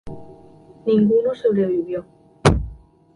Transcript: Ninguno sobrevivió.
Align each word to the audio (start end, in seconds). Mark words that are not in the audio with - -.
Ninguno 0.87 1.35
sobrevivió. 1.35 2.03